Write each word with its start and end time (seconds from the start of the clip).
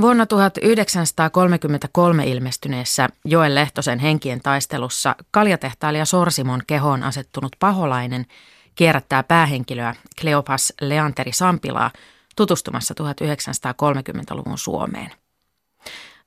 Vuonna 0.00 0.26
1933 0.26 2.26
ilmestyneessä 2.26 3.08
Joel 3.24 3.54
Lehtosen 3.54 3.98
henkien 3.98 4.40
taistelussa 4.40 5.16
kaljatehtailija 5.30 6.04
Sorsimon 6.04 6.62
kehoon 6.66 7.02
asettunut 7.02 7.56
paholainen 7.58 8.26
kierrättää 8.74 9.22
päähenkilöä 9.22 9.94
Kleopas 10.20 10.72
Leanteri 10.80 11.32
Sampilaa 11.32 11.90
tutustumassa 12.36 12.94
1930-luvun 13.02 14.58
Suomeen. 14.58 15.12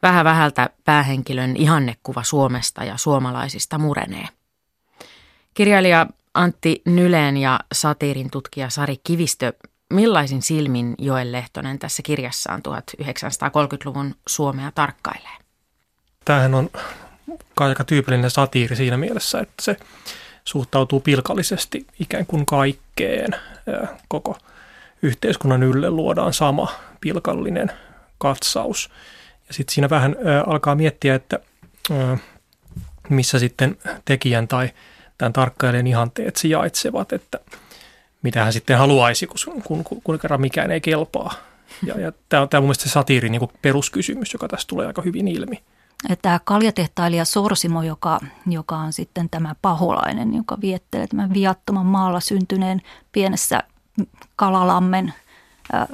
Vähän 0.01 0.25
vähältä 0.25 0.69
päähenkilön 0.85 1.55
ihannekuva 1.55 2.23
Suomesta 2.23 2.83
ja 2.83 2.97
suomalaisista 2.97 3.77
murenee. 3.77 4.27
Kirjailija 5.53 6.07
Antti 6.33 6.81
Nyleen 6.85 7.37
ja 7.37 7.59
satiirin 7.73 8.31
tutkija 8.31 8.69
Sari 8.69 8.95
Kivistö 9.03 9.53
millaisin 9.91 10.41
silmin 10.41 10.95
Joel 10.97 11.31
Lehtonen 11.31 11.79
tässä 11.79 12.01
kirjassaan 12.01 12.61
1930-luvun 12.67 14.15
Suomea 14.27 14.71
tarkkailee? 14.75 15.37
Tämähän 16.25 16.53
on 16.53 16.69
aika 17.57 17.83
tyypillinen 17.83 18.29
satiiri 18.29 18.75
siinä 18.75 18.97
mielessä, 18.97 19.39
että 19.39 19.53
se 19.61 19.77
suhtautuu 20.45 20.99
pilkallisesti 20.99 21.87
ikään 21.99 22.25
kuin 22.25 22.45
kaikkeen. 22.45 23.35
Koko 24.07 24.37
yhteiskunnan 25.01 25.63
ylle 25.63 25.89
luodaan 25.89 26.33
sama 26.33 26.71
pilkallinen 27.01 27.71
katsaus. 28.17 28.89
Ja 29.47 29.53
sitten 29.53 29.73
siinä 29.73 29.89
vähän 29.89 30.15
alkaa 30.47 30.75
miettiä, 30.75 31.15
että 31.15 31.39
missä 33.09 33.39
sitten 33.39 33.77
tekijän 34.05 34.47
tai 34.47 34.69
tämän 35.17 35.33
tarkkailijan 35.33 35.87
ihanteet 35.87 36.35
sijaitsevat, 36.35 37.13
että– 37.13 37.39
mitä 38.21 38.43
hän 38.43 38.53
sitten 38.53 38.77
haluaisi, 38.77 39.27
kun, 39.27 39.61
kun, 39.63 39.83
kun, 39.83 40.01
kun 40.03 40.19
kerran 40.19 40.41
mikään 40.41 40.71
ei 40.71 40.81
kelpaa. 40.81 41.33
Ja, 41.85 41.99
ja 41.99 42.11
tämä 42.29 42.41
on, 42.41 42.49
tämä 42.49 42.59
on 42.59 42.63
mun 42.63 42.67
mielestä 42.67 42.83
se 42.83 42.89
satiirin 42.89 43.31
niin 43.31 43.49
peruskysymys, 43.61 44.33
joka 44.33 44.47
tässä 44.47 44.67
tulee 44.67 44.87
aika 44.87 45.01
hyvin 45.01 45.27
ilmi. 45.27 45.63
Tämä 46.21 46.39
kaljatehtailija 46.43 47.25
Sorsimo, 47.25 47.83
joka, 47.83 48.19
joka 48.47 48.77
on 48.77 48.93
sitten 48.93 49.29
tämä 49.29 49.55
paholainen, 49.61 50.33
joka 50.33 50.57
viettelee 50.61 51.07
tämän 51.07 51.33
viattoman 51.33 51.85
maalla 51.85 52.19
syntyneen 52.19 52.81
pienessä 53.11 53.63
Kalalammen 54.35 55.13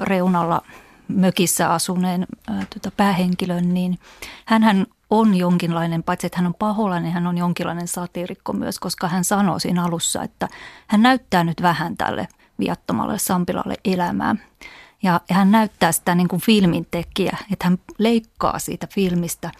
reunalla 0.00 0.62
mökissä 1.08 1.72
asuneen 1.72 2.26
tuota, 2.46 2.90
päähenkilön, 2.96 3.74
niin 3.74 3.98
hän 4.44 4.86
on 5.10 5.34
jonkinlainen, 5.34 6.02
paitsi 6.02 6.26
että 6.26 6.38
hän 6.38 6.46
on 6.46 6.54
paholainen, 6.54 7.12
hän 7.12 7.26
on 7.26 7.38
jonkinlainen 7.38 7.88
satiirikko 7.88 8.52
myös, 8.52 8.78
koska 8.78 9.08
hän 9.08 9.24
sanoo 9.24 9.58
siinä 9.58 9.84
alussa, 9.84 10.22
että 10.22 10.48
hän 10.86 11.02
näyttää 11.02 11.44
nyt 11.44 11.62
vähän 11.62 11.96
tälle 11.96 12.28
viattomalle 12.58 13.18
Sampilalle 13.18 13.74
elämää. 13.84 14.36
Ja 15.02 15.20
hän 15.30 15.50
näyttää 15.50 15.92
sitä 15.92 16.14
niin 16.14 16.28
kuin 16.28 16.42
filmin 16.42 16.86
tekijä, 16.90 17.36
että 17.52 17.64
hän 17.64 17.78
leikkaa 17.98 18.58
siitä 18.58 18.86
filmistä 18.94 19.50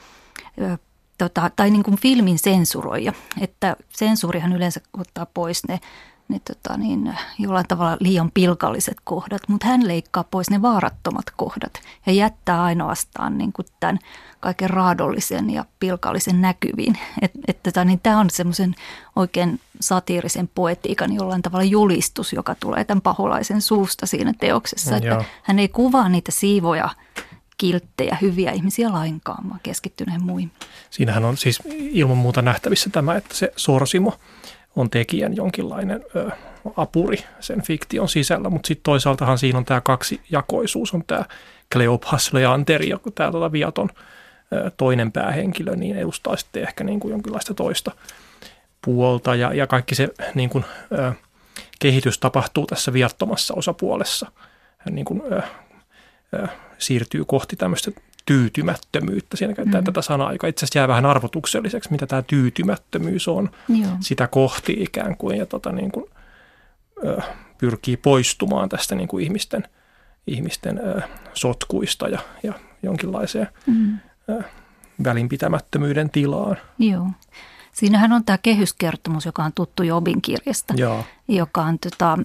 tota, 1.19 1.51
tai 1.57 1.71
niin 1.71 1.83
kuin 1.83 1.99
filmin 2.01 2.39
sensuroija. 2.39 3.13
Että 3.41 3.77
sensuurihan 3.89 4.53
yleensä 4.53 4.81
ottaa 4.99 5.27
pois 5.27 5.69
ne 5.69 5.81
ne 6.29 6.39
tota 6.39 6.77
niin, 6.77 7.15
jollain 7.39 7.69
tavalla 7.69 7.97
liian 8.01 8.31
pilkalliset 8.31 8.97
kohdat, 9.05 9.43
mutta 9.49 9.67
hän 9.67 9.89
leikkaa 9.89 10.25
pois 10.25 10.51
ne 10.51 10.63
vaarattomat 10.63 11.25
kohdat 11.37 11.81
ja 12.07 12.13
jättää 12.13 12.63
ainoastaan 12.63 13.39
niin 13.39 13.53
kuin 13.53 13.67
tämän 13.81 13.99
kaiken 14.41 14.71
raadollisen 14.71 15.51
ja 15.51 15.65
pilkallisen 15.81 16.41
näkyviin. 16.41 16.99
Et, 17.23 17.31
et 17.49 17.63
tota, 17.63 17.85
niin 17.85 18.01
tämä 18.01 18.21
on 18.21 18.31
semmoisen 18.31 18.75
oikein 19.17 19.61
satiirisen 19.81 20.51
poetiikan 20.55 21.13
jollain 21.15 21.43
tavalla 21.43 21.65
julistus, 21.65 22.33
joka 22.33 22.55
tulee 22.55 22.85
tämän 22.85 23.03
paholaisen 23.03 23.63
suusta 23.63 24.07
siinä 24.07 24.35
teoksessa. 24.41 24.97
Että 24.97 25.25
hän 25.43 25.59
ei 25.59 25.69
kuvaa 25.69 26.09
niitä 26.09 26.33
siivoja 26.33 26.89
kilttejä, 27.59 28.19
hyviä 28.21 28.53
ihmisiä 28.53 28.93
lainkaan, 28.93 29.49
vaan 29.49 29.61
keskittyneen 29.63 30.25
muihin. 30.25 30.51
Siinähän 30.91 31.25
on 31.25 31.37
siis 31.37 31.63
ilman 31.69 32.17
muuta 32.17 32.43
nähtävissä 32.43 32.91
tämä, 32.91 33.17
että 33.17 33.35
se 33.35 33.53
Sorsimo– 33.57 34.13
on 34.77 34.91
tekijän 34.91 35.37
jonkinlainen 35.37 36.05
ö, 36.17 36.31
apuri 36.77 37.25
sen 37.41 37.63
fiktion 37.63 38.09
sisällä, 38.09 38.51
mutta 38.51 38.67
sitten 38.67 38.83
toisaaltahan 38.83 39.39
siinä 39.39 39.59
on 39.59 39.65
tämä 39.65 39.81
kaksi 39.81 40.21
jakoisuus, 40.31 40.95
on 40.95 41.05
tämä 41.07 41.25
Kleopas 41.73 42.33
Leanteri, 42.33 42.89
joku 42.89 43.11
tämä 43.11 43.33
tota 43.33 43.53
viaton 43.53 43.89
ö, 44.53 44.71
toinen 44.77 45.13
päähenkilö, 45.13 45.77
niin 45.77 45.97
edustaa 45.97 46.37
sitten 46.37 46.63
ehkä 46.63 46.85
niin 46.85 47.01
kuin 47.01 47.13
jonkinlaista 47.13 47.55
toista 47.55 47.91
puolta 48.85 49.35
ja, 49.35 49.55
ja 49.55 49.67
kaikki 49.67 49.95
se 49.95 50.09
niin 50.35 50.51
kuin, 50.51 50.65
ö, 50.93 51.13
kehitys 51.79 52.19
tapahtuu 52.19 52.67
tässä 52.67 52.93
viattomassa 52.93 53.55
osapuolessa. 53.55 54.33
Niin 54.91 55.05
kuin, 55.05 55.23
ö, 55.33 55.43
ö, 56.35 56.47
siirtyy 56.79 57.25
kohti 57.25 57.57
tämmöistä 57.57 57.91
tyytymättömyyttä. 58.29 59.37
Siinä 59.37 59.55
käytetään 59.55 59.85
mm. 59.85 59.87
tätä 59.87 60.03
sanaa, 60.03 60.33
joka 60.33 60.47
itse 60.47 60.65
asiassa 60.65 60.79
jää 60.79 60.89
vähän 60.89 61.07
arvotukselliseksi, 61.07 61.91
mitä 61.91 62.07
tämä 62.07 62.23
tyytymättömyys 62.23 63.29
on 63.29 63.51
Joo. 63.69 63.91
sitä 64.01 64.27
kohti 64.27 64.77
ikään 64.81 65.17
kuin 65.17 65.39
ja 65.39 65.47
tota 65.47 65.73
niin 65.73 65.93
kuin, 65.93 66.05
ö, 67.05 67.21
pyrkii 67.59 67.97
poistumaan 67.97 68.69
tästä 68.69 68.95
niin 68.95 69.09
kuin 69.09 69.25
ihmisten, 69.25 69.65
ihmisten 70.27 70.79
ö, 70.79 71.01
sotkuista 71.35 72.09
ja, 72.09 72.19
ja 72.43 72.53
jonkinlaiseen 72.83 73.49
mm. 73.67 73.99
ö, 74.29 74.43
välinpitämättömyyden 75.05 76.11
tilaan. 76.11 76.57
Joo. 76.79 77.07
Siinähän 77.79 78.13
on 78.13 78.25
tämä 78.25 78.39
kehyskertomus, 78.39 79.27
joka 79.27 79.45
on 79.45 79.53
tuttu 79.53 79.83
Jobin 79.83 80.23
kirjasta, 80.23 80.75
Joo. 80.77 81.05
joka 81.29 81.63
on, 81.63 81.79
tota, 81.79 82.19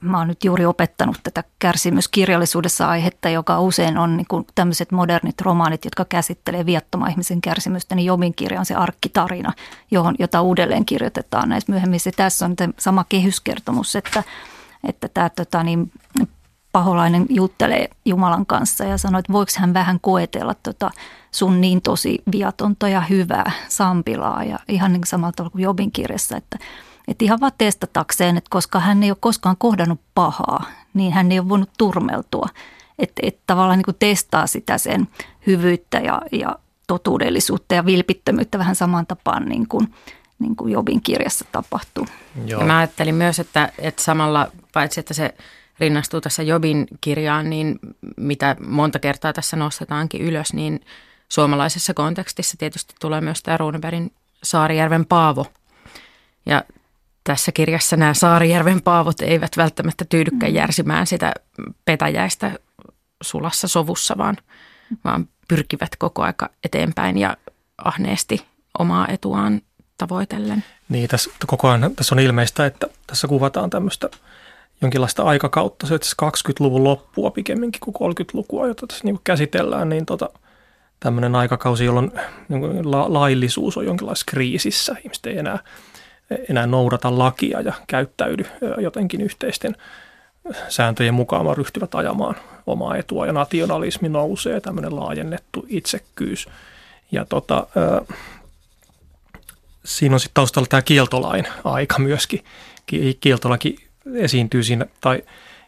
mä 0.00 0.18
oon 0.18 0.28
nyt 0.28 0.44
juuri 0.44 0.66
opettanut 0.66 1.16
tätä 1.22 1.44
kärsimyskirjallisuudessa 1.58 2.88
aihetta, 2.88 3.28
joka 3.28 3.60
usein 3.60 3.98
on 3.98 4.16
niin 4.16 4.26
kuin 4.28 4.46
tämmöiset 4.54 4.92
modernit 4.92 5.40
romaanit, 5.40 5.84
jotka 5.84 6.04
käsittelee 6.04 6.66
viattoman 6.66 7.10
ihmisen 7.10 7.40
kärsimystä, 7.40 7.94
niin 7.94 8.06
Jobin 8.06 8.34
kirja 8.34 8.60
on 8.60 8.66
se 8.66 8.74
arkkitarina, 8.74 9.52
johon, 9.90 10.14
jota 10.18 10.42
uudelleen 10.42 10.84
kirjoitetaan 10.84 11.48
näissä 11.48 11.72
myöhemmin. 11.72 12.00
Se 12.00 12.12
tässä 12.12 12.46
on 12.46 12.56
sama 12.78 13.04
kehyskertomus, 13.08 13.96
että, 13.96 14.22
että 14.88 15.08
tämä 15.08 15.30
tota, 15.30 15.62
niin, 15.62 15.92
paholainen 16.74 17.26
juttelee 17.28 17.88
Jumalan 18.04 18.46
kanssa 18.46 18.84
ja 18.84 18.98
sanoo, 18.98 19.18
että 19.18 19.32
voiko 19.32 19.52
hän 19.58 19.74
vähän 19.74 20.00
koetella 20.00 20.54
tota 20.54 20.90
sun 21.32 21.60
niin 21.60 21.82
tosi 21.82 22.22
viatonta 22.32 22.88
ja 22.88 23.00
hyvää 23.00 23.52
Sampilaa 23.68 24.44
ja 24.44 24.58
ihan 24.68 24.92
niin 24.92 25.06
samalla 25.06 25.32
tavalla 25.32 25.50
kuin 25.50 25.62
Jobin 25.62 25.92
kirjassa, 25.92 26.36
että, 26.36 26.58
että 27.08 27.24
ihan 27.24 27.40
vaan 27.40 27.52
testatakseen, 27.58 28.36
että 28.36 28.50
koska 28.50 28.80
hän 28.80 29.02
ei 29.02 29.10
ole 29.10 29.16
koskaan 29.20 29.56
kohdannut 29.58 30.00
pahaa, 30.14 30.64
niin 30.94 31.12
hän 31.12 31.32
ei 31.32 31.38
ole 31.38 31.48
voinut 31.48 31.70
turmeltua. 31.78 32.48
Että, 32.98 33.22
että 33.22 33.42
tavallaan 33.46 33.78
niin 33.78 33.84
kuin 33.84 33.96
testaa 33.98 34.46
sitä 34.46 34.78
sen 34.78 35.08
hyvyyttä 35.46 35.98
ja, 35.98 36.22
ja 36.32 36.58
totuudellisuutta 36.86 37.74
ja 37.74 37.86
vilpittömyyttä 37.86 38.58
vähän 38.58 38.76
samaan 38.76 39.06
tapaan 39.06 39.48
niin 39.48 39.68
kuin, 39.68 39.94
niin 40.38 40.56
kuin 40.56 40.72
Jobin 40.72 41.02
kirjassa 41.02 41.44
tapahtuu. 41.52 42.06
Joo. 42.46 42.60
Ja 42.60 42.66
mä 42.66 42.78
ajattelin 42.78 43.14
myös, 43.14 43.38
että, 43.38 43.72
että 43.78 44.02
samalla 44.02 44.50
paitsi 44.72 45.00
että 45.00 45.14
se 45.14 45.34
rinnastuu 45.78 46.20
tässä 46.20 46.42
Jobin 46.42 46.86
kirjaan, 47.00 47.50
niin 47.50 47.78
mitä 48.16 48.56
monta 48.66 48.98
kertaa 48.98 49.32
tässä 49.32 49.56
nostetaankin 49.56 50.20
ylös, 50.20 50.52
niin 50.52 50.80
suomalaisessa 51.28 51.94
kontekstissa 51.94 52.56
tietysti 52.56 52.94
tulee 53.00 53.20
myös 53.20 53.42
tämä 53.42 53.56
Runebergin 53.56 54.12
Saarijärven 54.42 55.06
Paavo. 55.06 55.46
Ja 56.46 56.64
tässä 57.24 57.52
kirjassa 57.52 57.96
nämä 57.96 58.14
Saarijärven 58.14 58.82
paavot 58.82 59.20
eivät 59.20 59.56
välttämättä 59.56 60.04
tyydykään 60.04 60.52
mm. 60.52 60.56
järsimään 60.56 61.06
sitä 61.06 61.32
petäjäistä 61.84 62.58
sulassa 63.22 63.68
sovussa, 63.68 64.18
vaan, 64.18 64.36
vaan 65.04 65.28
pyrkivät 65.48 65.96
koko 65.98 66.22
aika 66.22 66.50
eteenpäin 66.64 67.18
ja 67.18 67.36
ahneesti 67.78 68.46
omaa 68.78 69.08
etuaan 69.08 69.60
tavoitellen. 69.98 70.64
Niin, 70.88 71.08
tässä 71.08 71.30
koko 71.46 71.68
ajan 71.68 71.96
tässä 71.96 72.14
on 72.14 72.18
ilmeistä, 72.18 72.66
että 72.66 72.86
tässä 73.06 73.28
kuvataan 73.28 73.70
tämmöistä 73.70 74.08
jonkinlaista 74.82 75.22
aikakautta, 75.22 75.86
se 75.86 75.96
20-luvun 75.96 76.84
loppua 76.84 77.30
pikemminkin 77.30 77.80
kuin 77.80 78.12
30-lukua, 78.12 78.66
jota 78.66 78.86
tässä 78.86 79.04
niin 79.04 79.20
käsitellään, 79.24 79.88
niin 79.88 80.06
tota, 80.06 80.28
tämmöinen 81.00 81.34
aikakausi, 81.34 81.84
jolloin 81.84 82.12
niin 82.48 82.90
la- 82.90 83.12
laillisuus 83.12 83.76
on 83.76 83.86
jonkinlaisessa 83.86 84.30
kriisissä. 84.30 84.96
Ihmiset 85.04 85.26
ei 85.26 85.38
enää, 85.38 85.58
enää 86.50 86.66
noudata 86.66 87.18
lakia 87.18 87.60
ja 87.60 87.72
käyttäydy 87.86 88.44
jotenkin 88.78 89.20
yhteisten 89.20 89.76
sääntöjen 90.68 91.14
mukaan, 91.14 91.44
vaan 91.44 91.56
ryhtyvät 91.56 91.94
ajamaan 91.94 92.36
omaa 92.66 92.96
etua 92.96 93.26
ja 93.26 93.32
nationalismi 93.32 94.08
nousee, 94.08 94.60
tämmöinen 94.60 94.96
laajennettu 94.96 95.66
itsekkyys. 95.68 96.48
Ja 97.12 97.24
tota, 97.24 97.66
siinä 99.84 100.14
on 100.14 100.20
sitten 100.20 100.34
taustalla 100.34 100.66
tämä 100.66 100.82
kieltolain 100.82 101.46
aika 101.64 101.98
myöskin. 101.98 102.44
Kieltolaki 103.20 103.83
esiintyy 104.14 104.62
siinä, 104.62 104.86
tai 105.00 105.22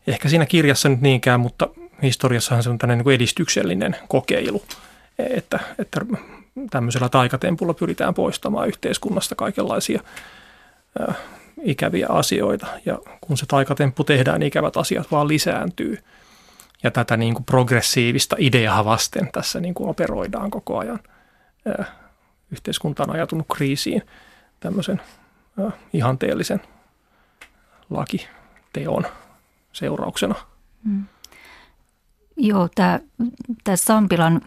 ehkä 0.07 0.29
siinä 0.29 0.47
kirjassa 0.47 0.89
nyt 0.89 1.01
niinkään, 1.01 1.41
mutta 1.41 1.69
historiassahan 2.03 2.63
se 2.63 2.71
on 2.71 2.79
tämmöinen 2.79 3.05
niin 3.05 3.15
edistyksellinen 3.15 3.97
kokeilu, 4.09 4.63
että, 5.19 5.61
että 5.79 6.01
tämmöisellä 6.71 7.09
taikatempulla 7.09 7.75
pyritään 7.75 8.15
poistamaan 8.15 8.69
yhteiskunnasta 8.69 9.35
kaikenlaisia 9.35 10.01
ikäviä 11.63 12.07
asioita. 12.09 12.67
Ja 12.87 12.99
kun 13.21 13.37
se 13.37 13.47
taikatemppu 13.47 14.05
tehdään, 14.05 14.41
niin 14.41 14.49
ikävät 14.49 14.77
asiat 14.77 15.11
vaan 15.11 15.29
lisääntyy. 15.29 15.99
Ja 16.83 16.91
tätä 16.91 17.17
niin 17.17 17.35
kuin 17.35 17.45
progressiivista 17.45 18.37
ideaa 18.39 18.85
vasten 18.85 19.29
tässä 19.33 19.61
niin 19.61 19.75
kuin 19.75 19.91
operoidaan 19.91 20.51
koko 20.51 20.79
ajan. 20.79 21.01
Yhteiskunta 22.53 23.03
on 23.03 23.11
ajatunut 23.11 23.47
kriisiin 23.57 24.03
tämmöisen 24.61 25.01
ihanteellisen 25.93 26.61
lakiteon 27.91 29.07
seurauksena. 29.73 30.35
Mm. 30.85 31.05
Joo, 32.37 32.69
tämä, 32.75 33.01
Sampilan 33.75 34.41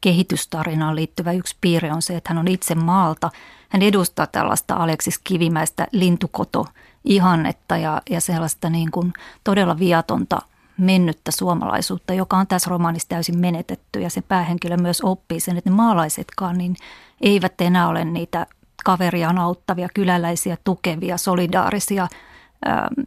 kehitystarinaan 0.00 0.96
liittyvä 0.96 1.32
yksi 1.32 1.56
piirre 1.60 1.92
on 1.92 2.02
se, 2.02 2.16
että 2.16 2.30
hän 2.30 2.38
on 2.38 2.48
itse 2.48 2.74
maalta. 2.74 3.30
Hän 3.68 3.82
edustaa 3.82 4.26
tällaista 4.26 4.74
Aleksis 4.74 5.18
Kivimäistä 5.18 5.86
lintukoto 5.92 6.66
ihannetta 7.04 7.76
ja, 7.76 8.02
ja 8.10 8.20
sellaista 8.20 8.70
niin 8.70 8.90
kuin 8.90 9.12
todella 9.44 9.78
viatonta 9.78 10.38
mennyttä 10.78 11.30
suomalaisuutta, 11.30 12.14
joka 12.14 12.36
on 12.36 12.46
tässä 12.46 12.70
romaanissa 12.70 13.08
täysin 13.08 13.38
menetetty. 13.38 14.00
Ja 14.00 14.10
se 14.10 14.20
päähenkilö 14.20 14.76
myös 14.76 15.00
oppii 15.00 15.40
sen, 15.40 15.56
että 15.56 15.70
ne 15.70 15.76
maalaisetkaan 15.76 16.58
niin 16.58 16.76
eivät 17.20 17.60
enää 17.60 17.88
ole 17.88 18.04
niitä 18.04 18.46
kaveriaan 18.84 19.38
auttavia, 19.38 19.88
kyläläisiä, 19.94 20.56
tukevia, 20.64 21.16
solidaarisia– 21.16 22.08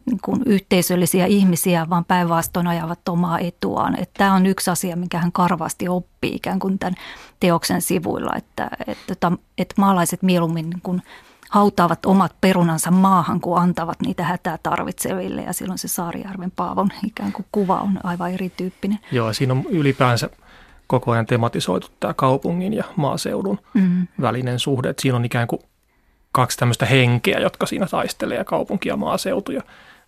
niin 0.06 0.20
kuin 0.22 0.42
yhteisöllisiä 0.46 1.26
ihmisiä, 1.26 1.86
vaan 1.90 2.04
päinvastoin 2.04 2.66
ajavat 2.66 3.08
omaa 3.08 3.38
etuaan. 3.38 4.00
Että 4.00 4.18
tämä 4.18 4.34
on 4.34 4.46
yksi 4.46 4.70
asia, 4.70 4.96
minkä 4.96 5.18
hän 5.18 5.32
karvasti 5.32 5.88
oppii 5.88 6.34
ikään 6.34 6.58
kuin 6.58 6.78
tämän 6.78 6.94
teoksen 7.40 7.82
sivuilla, 7.82 8.30
että, 8.36 8.70
että, 8.86 9.12
että, 9.12 9.32
että 9.58 9.74
maalaiset 9.78 10.22
mieluummin 10.22 10.70
niin 10.70 10.80
kuin 10.82 11.02
hautaavat 11.50 12.06
omat 12.06 12.34
perunansa 12.40 12.90
maahan, 12.90 13.40
kun 13.40 13.58
antavat 13.58 14.00
niitä 14.00 14.24
hätää 14.24 14.58
tarvitseville. 14.62 15.42
Ja 15.42 15.52
silloin 15.52 15.78
se 15.78 15.88
Saarijärven 15.88 16.50
Paavon 16.50 16.90
ikään 17.06 17.32
kuin 17.32 17.46
kuva 17.52 17.78
on 17.78 18.00
aivan 18.02 18.32
erityyppinen. 18.32 18.98
Joo, 19.12 19.32
siinä 19.32 19.52
on 19.52 19.64
ylipäänsä 19.68 20.30
koko 20.86 21.12
ajan 21.12 21.26
tematisoitu 21.26 21.88
tämä 22.00 22.14
kaupungin 22.14 22.72
ja 22.72 22.84
maaseudun 22.96 23.58
mm. 23.74 24.06
välinen 24.20 24.58
suhde. 24.58 24.88
Että 24.88 25.02
siinä 25.02 25.16
on 25.16 25.24
ikään 25.24 25.48
kuin 25.48 25.62
kaksi 26.34 26.58
tämmöistä 26.58 26.86
henkeä, 26.86 27.38
jotka 27.38 27.66
siinä 27.66 27.86
taistelee 27.86 28.38
ja 28.38 28.44
kaupunki 28.44 28.88
ja 28.88 28.96
maaseutu. 28.96 29.52
Ja 29.52 29.62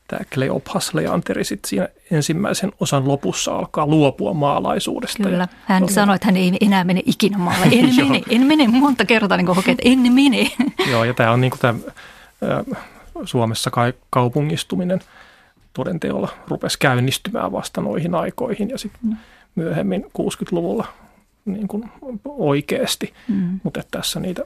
tämä 0.09 0.21
Kleopas 0.35 0.95
Leanteri 0.95 1.45
sitten 1.45 1.69
siinä 1.69 1.89
ensimmäisen 2.11 2.73
osan 2.81 3.09
lopussa 3.09 3.57
alkaa 3.57 3.87
luopua 3.87 4.35
maalaisuudesta. 4.35 5.23
Kyllä, 5.23 5.49
hän 5.65 5.83
on, 5.83 5.89
sanoi, 5.89 6.15
että 6.15 6.27
hän 6.27 6.37
ei 6.37 6.53
enää 6.61 6.85
mene 6.85 7.03
ikinä 7.07 7.39
maalle. 7.39 7.67
En 7.73 7.95
mene, 7.97 8.23
en 8.29 8.47
mene 8.47 8.69
monta 8.69 9.05
kertaa 9.05 9.37
niin 9.37 9.47
hokee, 9.47 9.73
että 9.73 9.89
en 9.89 10.13
mene. 10.13 10.51
Joo, 10.93 11.05
ja 11.05 11.15
tämä 11.15 11.31
on 11.31 11.41
niin 11.41 11.51
kuin 11.51 11.61
tämä 11.61 11.79
Suomessa 13.25 13.71
kaupungistuminen 14.11 15.01
todenteolla 15.73 16.29
rupesi 16.49 16.79
käynnistymään 16.79 17.53
vasta 17.53 17.81
noihin 17.81 18.15
aikoihin 18.15 18.71
ja 18.71 18.79
sitten 18.79 19.01
mm. 19.03 19.17
myöhemmin 19.55 20.05
60-luvulla 20.05 20.87
niin 21.45 21.69
kuin 21.69 21.91
oikeasti. 22.25 23.13
Mm. 23.29 23.61
Mutta 23.63 23.83
tässä 23.91 24.21
niitä 24.21 24.43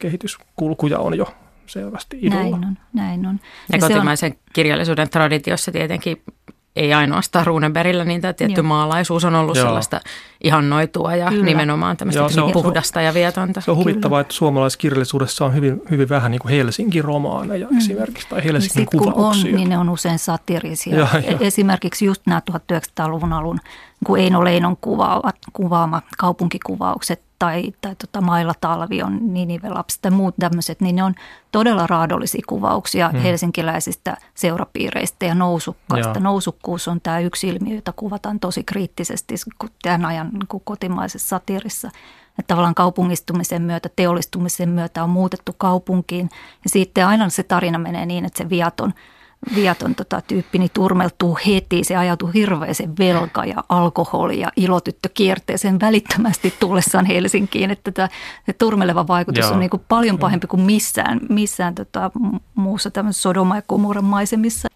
kehityskulkuja 0.00 0.98
on 0.98 1.18
jo 1.18 1.34
selvästi 1.66 2.18
idolla. 2.22 2.42
Näin 2.42 2.64
on, 2.64 2.78
näin 2.92 3.26
on. 3.26 3.40
Ja, 3.42 3.76
ja 3.76 3.88
kotimaisen 3.88 4.32
on... 4.32 4.38
kirjallisuuden 4.52 5.10
traditiossa 5.10 5.72
tietenkin 5.72 6.22
ei 6.76 6.94
ainoastaan 6.94 7.46
Runebergillä, 7.46 8.04
niin 8.04 8.20
tämä 8.20 8.32
tietty 8.32 8.60
Joo. 8.60 8.68
maalaisuus 8.68 9.24
on 9.24 9.34
ollut 9.34 9.56
Joo. 9.56 9.66
sellaista 9.66 10.00
ihannoitua 10.44 11.16
ja 11.16 11.28
Kyllä. 11.28 11.44
nimenomaan 11.44 11.96
tämmöistä 11.96 12.20
Joo, 12.36 12.46
on, 12.46 12.52
puhdasta 12.52 13.00
ja 13.00 13.14
vietonta. 13.14 13.60
Se 13.60 13.70
on 13.70 13.76
huvittavaa, 13.76 14.16
Kyllä. 14.16 14.20
että 14.20 14.34
suomalaiskirjallisuudessa 14.34 15.44
on 15.44 15.54
hyvin, 15.54 15.82
hyvin 15.90 16.08
vähän 16.08 16.30
niin 16.30 16.38
kuin 16.38 16.54
Helsingin 16.54 17.04
romaaneja 17.04 17.66
mm. 17.70 17.78
esimerkiksi 17.78 18.28
tai 18.28 18.44
Helsingin 18.44 18.70
Sitten 18.70 18.98
kuvauksia. 18.98 19.42
kun 19.42 19.50
on, 19.50 19.56
niin 19.56 19.68
ne 19.68 19.78
on 19.78 19.88
usein 19.88 20.18
satirisia. 20.18 20.98
Ja, 20.98 21.08
ja. 21.12 21.36
Esimerkiksi 21.40 22.04
just 22.04 22.22
nämä 22.26 22.42
1900-luvun 22.50 23.32
alun 23.32 23.58
kuin 24.06 24.22
Eino 24.22 24.44
Leinon 24.44 24.76
kuvaama, 24.76 25.30
kuvaama 25.52 26.02
kaupunkikuvaukset 26.18 27.22
tai, 27.40 27.72
tai 27.80 27.96
tota 27.96 28.20
Mailla 28.20 28.52
talvi 28.60 29.02
on 29.02 29.18
Ninive-lapset 29.22 30.04
ja 30.04 30.10
muut 30.10 30.34
tämmöiset, 30.40 30.80
niin 30.80 30.96
ne 30.96 31.02
on 31.02 31.14
todella 31.52 31.86
raadollisia 31.86 32.42
kuvauksia 32.46 33.08
hmm. 33.08 33.20
helsinkiläisistä 33.20 34.16
seurapiireistä 34.34 35.26
ja 35.26 35.34
nousukkaista. 35.34 36.18
Joo. 36.18 36.22
Nousukkuus 36.22 36.88
on 36.88 37.00
tämä 37.00 37.20
yksi 37.20 37.48
ilmiö, 37.48 37.74
jota 37.74 37.92
kuvataan 37.96 38.40
tosi 38.40 38.64
kriittisesti 38.64 39.34
tämän 39.82 40.04
ajan 40.04 40.30
niin 40.32 40.60
kotimaisessa 40.64 41.28
satirissa. 41.28 41.88
Että 42.38 42.48
tavallaan 42.48 42.74
kaupungistumisen 42.74 43.62
myötä, 43.62 43.88
teollistumisen 43.96 44.68
myötä 44.68 45.04
on 45.04 45.10
muutettu 45.10 45.52
kaupunkiin 45.58 46.30
ja 46.64 46.70
sitten 46.70 47.06
aina 47.06 47.28
se 47.28 47.42
tarina 47.42 47.78
menee 47.78 48.06
niin, 48.06 48.24
että 48.24 48.38
se 48.38 48.50
viaton– 48.50 48.94
viaton 49.54 49.94
tota, 49.94 50.20
tyyppi 50.20 50.58
niin 50.58 50.70
turmeltuu 50.74 51.38
heti. 51.46 51.84
Se 51.84 51.96
ajautuu 51.96 52.28
hirveäseen 52.28 52.92
velka 52.98 53.44
ja 53.44 53.64
alkoholi 53.68 54.40
ja 54.40 54.52
ilotyttökierteeseen 54.56 55.80
välittömästi 55.80 56.54
tullessaan 56.60 57.04
Helsinkiin. 57.06 57.70
Että 57.70 57.92
tämä, 57.92 58.08
se 58.46 58.52
turmeleva 58.52 59.06
vaikutus 59.06 59.44
Joo. 59.44 59.52
on 59.52 59.60
niin 59.60 59.70
kuin 59.70 59.82
paljon 59.88 60.18
pahempi 60.18 60.46
kuin 60.46 60.62
missään, 60.62 61.20
missään 61.28 61.74
tota, 61.74 62.10
muussa 62.54 62.90
tämmöisessä 62.90 63.28
Sodoma- 63.28 63.56
ja 63.56 63.62
Komoran 63.66 64.04
maisemissa. 64.04 64.68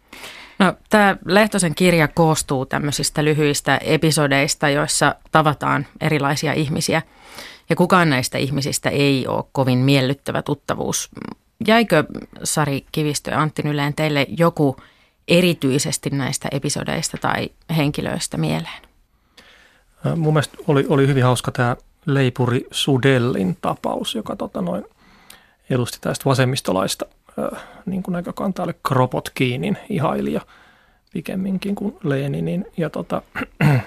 No, 0.58 0.74
tämä 0.90 1.16
Lehtosen 1.24 1.74
kirja 1.74 2.08
koostuu 2.08 2.66
tämmöisistä 2.66 3.24
lyhyistä 3.24 3.76
episodeista, 3.76 4.68
joissa 4.68 5.14
tavataan 5.32 5.86
erilaisia 6.00 6.52
ihmisiä. 6.52 7.02
Ja 7.70 7.76
kukaan 7.76 8.10
näistä 8.10 8.38
ihmisistä 8.38 8.90
ei 8.90 9.26
ole 9.26 9.44
kovin 9.52 9.78
miellyttävä 9.78 10.42
tuttavuus 10.42 11.10
jäikö 11.66 12.04
Sari 12.44 12.86
Kivistö 12.92 13.30
ja 13.30 13.40
Antti 13.40 13.62
Nyleen 13.62 13.94
teille 13.94 14.26
joku 14.28 14.76
erityisesti 15.28 16.10
näistä 16.10 16.48
episodeista 16.52 17.16
tai 17.20 17.50
henkilöistä 17.76 18.36
mieleen? 18.36 18.82
Mun 20.16 20.32
mielestä 20.34 20.58
oli, 20.68 20.86
oli 20.88 21.06
hyvin 21.06 21.24
hauska 21.24 21.50
tämä 21.50 21.76
Leipuri 22.06 22.66
Sudellin 22.70 23.56
tapaus, 23.60 24.14
joka 24.14 24.36
tota 24.36 24.62
noin, 24.62 24.84
edusti 25.70 25.98
tästä 26.00 26.24
vasemmistolaista 26.24 27.06
äh, 27.38 27.60
niin 27.86 28.02
kuin 28.02 28.12
näkökantaa, 28.12 28.64
eli 28.64 28.72
Kropotkiinin 28.88 29.78
ihailija 29.88 30.40
pikemminkin 31.12 31.74
kuin 31.74 31.96
Leninin. 32.02 32.66
Ja 32.76 32.90
tota, 32.90 33.22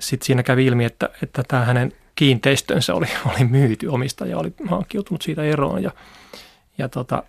sitten 0.00 0.26
siinä 0.26 0.42
kävi 0.42 0.66
ilmi, 0.66 0.84
että, 0.84 1.08
että 1.22 1.42
tämä 1.48 1.64
hänen 1.64 1.92
kiinteistönsä 2.14 2.94
oli, 2.94 3.06
oli 3.34 3.44
myyty, 3.44 3.86
omistaja 3.86 4.38
oli 4.38 4.52
hankkiutunut 4.68 5.22
siitä 5.22 5.42
eroon 5.42 5.82
ja, 5.82 5.90
ja 6.78 6.88
tota, 6.88 7.22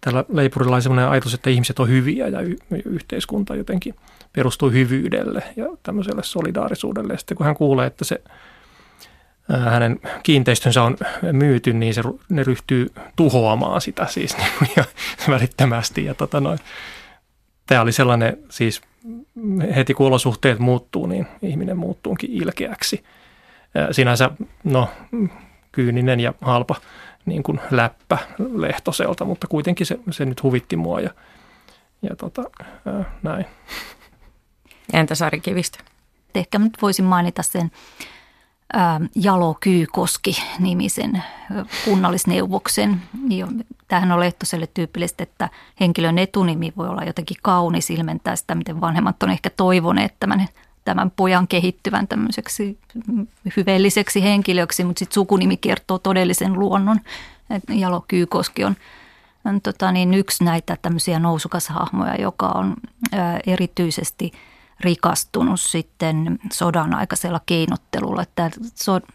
tällä 0.00 0.24
leipurilla 0.28 0.76
oli 0.76 0.82
sellainen 0.82 1.10
ajatus, 1.10 1.34
että 1.34 1.50
ihmiset 1.50 1.78
on 1.78 1.88
hyviä 1.88 2.28
ja 2.28 2.40
y- 2.40 2.56
yhteiskunta 2.84 3.56
jotenkin 3.56 3.94
perustuu 4.32 4.70
hyvyydelle 4.70 5.42
ja 5.56 5.66
tämmöiselle 5.82 6.22
solidaarisuudelle. 6.22 7.12
Ja 7.12 7.18
sitten 7.18 7.36
kun 7.36 7.46
hän 7.46 7.56
kuulee, 7.56 7.86
että 7.86 8.04
se 8.04 8.22
hänen 9.48 10.00
kiinteistönsä 10.22 10.82
on 10.82 10.96
myyty, 11.32 11.72
niin 11.72 11.94
se, 11.94 12.02
ne 12.28 12.44
ryhtyy 12.44 12.92
tuhoamaan 13.16 13.80
sitä 13.80 14.06
siis 14.06 14.36
niin 14.38 14.70
ja 14.76 14.84
välittömästi. 15.28 16.04
Ja 16.04 16.14
tota 16.14 16.40
noin, 16.40 16.58
tämä 17.66 17.80
oli 17.80 17.92
sellainen 17.92 18.38
siis 18.50 18.80
heti 19.76 19.94
kun 19.94 20.06
olosuhteet 20.06 20.58
muuttuu, 20.58 21.06
niin 21.06 21.26
ihminen 21.42 21.76
muuttuukin 21.76 22.30
ilkeäksi– 22.30 23.04
sinänsä 23.90 24.30
no, 24.64 24.88
kyyninen 25.72 26.20
ja 26.20 26.34
halpa 26.40 26.74
niin 27.26 27.42
kuin 27.42 27.60
läppä 27.70 28.18
Lehtoselta, 28.54 29.24
mutta 29.24 29.46
kuitenkin 29.46 29.86
se, 29.86 29.98
se 30.10 30.24
nyt 30.24 30.42
huvitti 30.42 30.76
mua 30.76 31.00
ja, 31.00 31.10
ja 32.02 32.16
tota, 32.16 32.42
ää, 32.86 33.04
näin. 33.22 33.46
Entä 34.92 35.14
Sari 35.14 35.40
Kivistä? 35.40 35.78
Ehkä 36.34 36.58
nyt 36.58 36.72
voisin 36.82 37.04
mainita 37.04 37.42
sen 37.42 37.70
ää, 38.72 39.00
Jalo 39.14 39.56
Kyykoski-nimisen 39.60 41.22
kunnallisneuvoksen. 41.84 43.02
Tämähän 43.88 44.12
on 44.12 44.20
Lehtoselle 44.20 44.68
tyypillistä, 44.74 45.22
että 45.22 45.48
henkilön 45.80 46.18
etunimi 46.18 46.72
voi 46.76 46.88
olla 46.88 47.04
jotenkin 47.04 47.36
kaunis, 47.42 47.90
ilmentää 47.90 48.36
sitä, 48.36 48.54
miten 48.54 48.80
vanhemmat 48.80 49.22
on 49.22 49.30
ehkä 49.30 49.50
toivoneet 49.50 50.14
tämän 50.20 50.48
tämän 50.88 51.10
pojan 51.10 51.48
kehittyvän 51.48 52.08
tämmöiseksi 52.08 52.78
hyveelliseksi 53.56 54.22
henkilöksi, 54.22 54.84
mutta 54.84 54.98
sitten 54.98 55.14
sukunimi 55.14 55.56
kertoo 55.56 55.98
todellisen 55.98 56.52
luonnon. 56.52 57.00
Jalo 57.68 58.04
Kyykoski 58.08 58.64
on, 58.64 58.76
on 59.44 59.60
tota 59.60 59.92
niin, 59.92 60.14
yksi 60.14 60.44
näitä 60.44 60.76
tämmöisiä 60.82 61.18
nousukashahmoja, 61.18 62.14
joka 62.20 62.48
on 62.48 62.74
ää, 63.12 63.40
erityisesti– 63.46 64.32
rikastunut 64.80 65.60
sitten 65.60 66.38
sodan 66.52 66.94
aikaisella 66.94 67.40
keinottelulla. 67.46 68.22
Että 68.22 68.50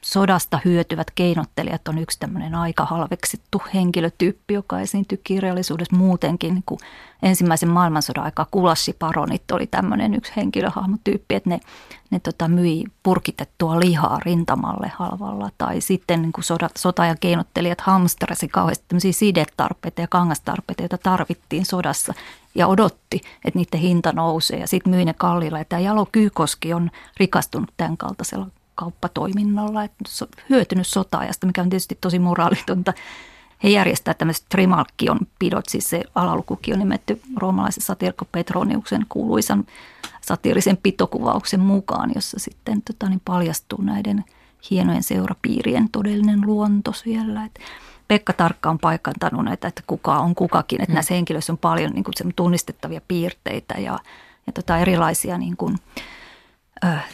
sodasta 0.01 0.59
hyötyvät 0.65 1.11
keinottelijat 1.15 1.87
on 1.87 1.97
yksi 1.97 2.19
tämmöinen 2.19 2.55
aika 2.55 2.85
halveksittu 2.85 3.61
henkilötyyppi, 3.73 4.53
joka 4.53 4.79
esiintyy 4.79 5.21
kirjallisuudessa 5.23 5.95
muutenkin. 5.95 6.53
Niin 6.53 6.63
kuin 6.65 6.79
ensimmäisen 7.23 7.69
maailmansodan 7.69 8.23
aikaa 8.23 8.47
Kulassi 8.51 8.93
Paronit 8.93 9.51
oli 9.51 9.67
tämmöinen 9.67 10.13
yksi 10.13 10.33
henkilöhahmotyyppi, 10.35 11.35
että 11.35 11.49
ne, 11.49 11.59
ne 12.11 12.19
tota, 12.19 12.47
myi 12.47 12.83
purkitettua 13.03 13.79
lihaa 13.79 14.19
rintamalle 14.19 14.91
halvalla. 14.95 15.49
Tai 15.57 15.81
sitten 15.81 16.21
niin 16.21 16.33
kuin 16.33 16.43
sodat, 16.43 16.71
sota- 16.79 17.05
ja 17.05 17.15
keinottelijat 17.15 17.81
hamsterasi 17.81 18.47
kauheasti 18.47 18.85
tämmöisiä 18.87 19.11
sidetarpeita 19.11 20.01
ja 20.01 20.07
kangastarpeita, 20.07 20.83
joita 20.83 20.97
tarvittiin 20.97 21.65
sodassa 21.65 22.13
ja 22.55 22.67
odotti, 22.67 23.21
että 23.45 23.59
niiden 23.59 23.79
hinta 23.79 24.11
nousee 24.11 24.59
ja 24.59 24.67
sitten 24.67 24.93
myi 24.93 25.05
ne 25.05 25.13
kalliilla. 25.13 25.57
Ja 25.57 25.65
tämä 25.65 25.79
Jalo 25.79 26.05
Kyykoski 26.11 26.73
on 26.73 26.91
rikastunut 27.17 27.69
tämän 27.77 27.97
kaltaisella 27.97 28.47
kauppatoiminnalla, 28.75 29.83
että 29.83 30.03
hyötynyt 30.49 30.87
sota-ajasta, 30.87 31.47
mikä 31.47 31.61
on 31.61 31.69
tietysti 31.69 31.97
tosi 32.01 32.19
moraalitonta. 32.19 32.93
He 33.63 33.69
järjestää 33.69 34.13
tämmöiset 34.13 34.45
trimalkkion 34.49 35.19
pidot, 35.39 35.65
siis 35.69 35.89
se 35.89 36.03
alalukukin 36.15 36.73
on 36.73 36.79
nimetty 36.79 37.21
roomalaisen 37.37 37.83
satirko 37.83 38.25
Petroniuksen 38.25 39.05
kuuluisan 39.09 39.65
satiirisen 40.21 40.77
pitokuvauksen 40.77 41.59
mukaan, 41.59 42.11
jossa 42.15 42.39
sitten 42.39 42.81
tota, 42.81 43.09
niin 43.09 43.21
paljastuu 43.25 43.81
näiden 43.81 44.23
hienojen 44.69 45.03
seurapiirien 45.03 45.89
todellinen 45.89 46.41
luonto 46.41 46.93
siellä. 46.93 47.45
Et 47.45 47.59
Pekka 48.13 48.33
Tarkka 48.33 48.69
on 48.69 48.79
paikantanut 48.79 49.45
näitä, 49.45 49.67
että 49.67 49.81
kuka 49.87 50.19
on 50.19 50.35
kukakin, 50.35 50.81
että 50.81 50.91
mm. 50.91 50.93
näissä 50.93 51.13
henkilöissä 51.13 51.53
on 51.53 51.57
paljon 51.57 51.91
niin 51.91 52.03
kuin, 52.03 52.33
tunnistettavia 52.35 53.01
piirteitä 53.07 53.73
ja, 53.73 53.99
ja 54.47 54.53
tota, 54.53 54.77
erilaisia 54.77 55.37
niin 55.37 55.57
kuin, 55.57 55.77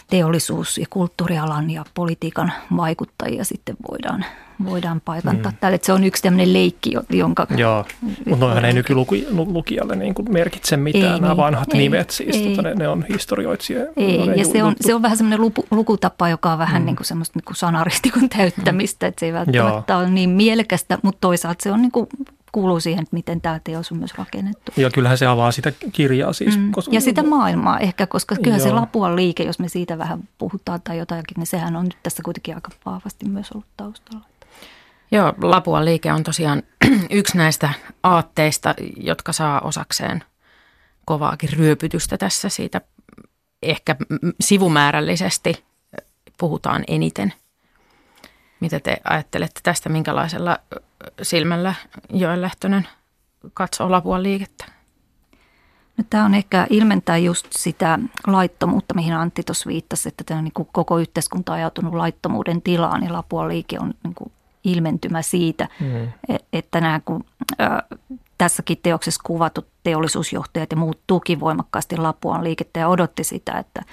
teollisuus- 0.10 0.78
ja 0.78 0.86
kulttuurialan 0.90 1.70
ja 1.70 1.86
politiikan 1.94 2.52
vaikuttajia 2.78 3.44
sitten 3.44 3.76
voidaan, 3.92 4.26
voidaan 4.66 5.02
paikantaa. 5.06 5.52
Mm. 5.52 5.58
Tälle, 5.62 5.80
se 5.82 5.94
on 5.94 6.04
yksi 6.04 6.24
tämmöinen 6.24 6.54
leikki, 6.54 6.94
jonka... 7.10 7.48
Joo, 7.58 7.86
mutta 8.02 8.46
noihän 8.46 8.66
ei 8.66 8.74
nykylukijalle 8.74 9.96
niin 9.96 10.14
kuin 10.14 10.34
merkitse 10.34 10.78
mitään, 10.78 11.14
ei, 11.14 11.20
nämä 11.20 11.28
niin, 11.28 11.38
vanhat 11.38 11.74
ei, 11.74 11.80
nimet, 11.80 12.10
siis 12.10 12.36
ei, 12.36 12.50
tota, 12.50 12.62
ne, 12.62 12.76
ne 12.76 12.88
on 12.88 13.06
historioitsija. 13.10 13.86
Ei, 13.98 14.32
ja 14.36 14.46
se 14.46 14.64
on, 14.64 14.76
se 14.82 14.96
on 14.96 15.02
vähän 15.02 15.18
semmoinen 15.18 15.54
lukutapa, 15.72 16.30
joka 16.30 16.52
on 16.52 16.60
vähän 16.60 16.82
mm. 16.82 16.86
niin 16.86 16.96
kuin 16.96 17.08
semmoista 17.08 17.40
niin 17.40 17.46
kuin 17.46 17.56
sanaristikon 17.56 18.30
täyttämistä, 18.30 19.08
että 19.08 19.20
se 19.20 19.26
ei 19.26 19.34
välttämättä 19.34 19.94
Joo. 19.94 20.00
ole 20.00 20.10
niin 20.10 20.30
mielekästä, 20.30 20.98
mutta 21.04 21.18
toisaalta 21.22 21.64
se 21.64 21.72
on 21.72 21.82
niin 21.82 21.92
kuin 21.92 22.08
kuuluu 22.52 22.80
siihen, 22.80 23.02
että 23.02 23.16
miten 23.16 23.42
tämä 23.42 23.60
teos 23.64 23.92
on 23.92 23.98
myös 23.98 24.14
rakennettu. 24.18 24.72
Ja 24.78 24.90
kyllähän 24.90 25.18
se 25.18 25.26
avaa 25.26 25.52
sitä 25.52 25.72
kirjaa 25.92 26.34
siis. 26.34 26.58
Mm. 26.58 26.72
Koska... 26.72 26.96
Ja 26.96 27.02
sitä 27.02 27.24
maailmaa 27.24 27.80
ehkä, 27.80 28.08
koska 28.08 28.36
kyllähän 28.36 28.60
Joo. 28.60 28.68
se 28.68 28.74
Lapuan 28.74 29.16
liike, 29.16 29.44
jos 29.44 29.60
me 29.60 29.68
siitä 29.68 29.98
vähän 29.98 30.30
puhutaan 30.38 30.82
tai 30.82 30.98
jotakin, 30.98 31.36
niin 31.38 31.48
sehän 31.48 31.76
on 31.76 31.86
nyt 31.86 31.98
tässä 32.04 32.24
kuitenkin 32.24 32.56
aika 32.56 32.72
vahvasti 32.86 33.26
myös 33.26 33.52
ollut 33.52 33.68
taustalla. 33.78 34.26
Joo, 35.12 35.34
Lapuan 35.42 35.86
liike 35.86 36.12
on 36.12 36.24
tosiaan 36.24 36.64
yksi 37.10 37.38
näistä 37.38 37.70
aatteista, 38.04 38.76
jotka 38.98 39.34
saa 39.34 39.60
osakseen 39.60 40.24
kovaakin 41.06 41.50
ryöpytystä 41.54 42.18
tässä 42.18 42.50
siitä. 42.50 42.82
Ehkä 43.64 43.96
sivumäärällisesti 44.42 45.64
puhutaan 46.38 46.84
eniten. 46.88 47.34
Mitä 48.60 48.80
te 48.80 48.98
ajattelette 49.04 49.60
tästä, 49.64 49.90
minkälaisella 49.90 50.58
silmällä 51.22 51.74
Joel 52.10 52.42
Lehtonen 52.42 52.88
katsoo 53.54 53.92
Lapuan 53.92 54.24
liikettä? 54.24 54.66
No, 55.98 56.04
tämä 56.10 56.26
on 56.26 56.34
ehkä 56.34 56.68
ilmentää 56.70 57.18
just 57.18 57.48
sitä 57.50 58.00
laittomuutta, 58.28 58.94
mihin 58.94 59.14
Antti 59.14 59.44
tuossa 59.44 59.68
viittasi, 59.68 60.10
että 60.10 60.24
tämä 60.24 60.38
on 60.38 60.44
niin 60.44 60.68
koko 60.72 61.00
yhteiskunta 61.00 61.54
ajautunut 61.54 61.94
laittomuuden 61.94 62.62
tilaan 62.62 63.04
ja 63.04 63.14
Lapuan 63.14 63.48
liike 63.48 63.80
on 63.80 63.94
niin 64.04 64.16
kuin 64.16 64.32
ilmentymä 64.64 65.22
siitä, 65.22 65.68
mm. 65.80 66.10
että 66.54 66.82
nämä 66.82 67.00
kun, 67.06 67.24
äh, 67.62 67.70
tässäkin 68.38 68.80
teoksessa 68.84 69.22
kuvatut 69.26 69.68
teollisuusjohtajat 69.84 70.72
ja 70.72 70.78
muut 70.78 71.00
tuki 71.08 71.40
voimakkaasti 71.40 71.98
Lapuan 71.98 72.44
liikettä 72.44 72.80
ja 72.80 72.88
odotti 72.88 73.24
sitä, 73.24 73.58
että– 73.58 73.82